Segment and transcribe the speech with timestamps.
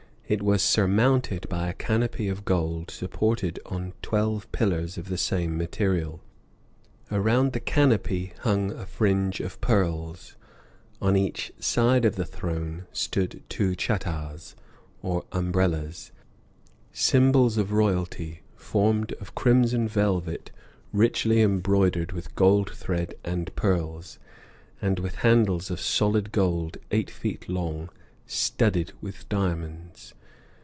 [0.31, 5.57] It was surmounted by a canopy of gold, supported on twelve pillars of the same
[5.57, 6.21] material.
[7.11, 10.37] Around the canopy hung a fringe of pearls;
[11.01, 14.55] on each side of the throne stood two chattahs,
[15.01, 16.13] or umbrellas,
[16.93, 20.49] symbols of royalty, formed of crimson velvet
[20.93, 24.17] richly embroidered with gold thread and pearls,
[24.81, 27.89] and with handles of solid gold, eight feet long,
[28.25, 30.13] studded with diamonds.